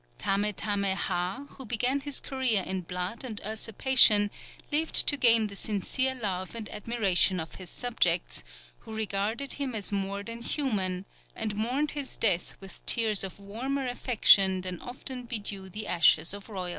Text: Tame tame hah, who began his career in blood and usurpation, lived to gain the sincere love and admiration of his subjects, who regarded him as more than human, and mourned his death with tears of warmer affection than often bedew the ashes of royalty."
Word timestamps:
Tame 0.17 0.51
tame 0.53 0.95
hah, 0.95 1.45
who 1.49 1.63
began 1.63 1.99
his 1.99 2.19
career 2.19 2.63
in 2.63 2.81
blood 2.81 3.23
and 3.23 3.39
usurpation, 3.45 4.31
lived 4.71 4.95
to 5.07 5.15
gain 5.15 5.45
the 5.45 5.55
sincere 5.55 6.15
love 6.15 6.55
and 6.55 6.67
admiration 6.69 7.39
of 7.39 7.53
his 7.61 7.69
subjects, 7.69 8.43
who 8.79 8.95
regarded 8.95 9.53
him 9.53 9.75
as 9.75 9.91
more 9.91 10.23
than 10.23 10.41
human, 10.41 11.05
and 11.35 11.55
mourned 11.55 11.91
his 11.91 12.17
death 12.17 12.57
with 12.59 12.83
tears 12.87 13.23
of 13.23 13.37
warmer 13.39 13.85
affection 13.87 14.61
than 14.61 14.81
often 14.81 15.25
bedew 15.27 15.69
the 15.71 15.85
ashes 15.85 16.33
of 16.33 16.49
royalty." 16.49 16.69